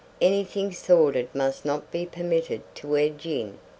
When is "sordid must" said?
0.71-1.63